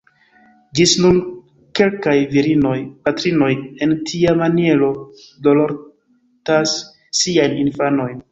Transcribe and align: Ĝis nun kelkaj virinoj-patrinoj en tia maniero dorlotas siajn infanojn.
Ĝis 0.77 0.93
nun 1.01 1.17
kelkaj 1.79 2.15
virinoj-patrinoj 2.31 3.51
en 3.87 3.93
tia 4.11 4.33
maniero 4.41 4.89
dorlotas 5.49 6.73
siajn 7.23 7.57
infanojn. 7.65 8.17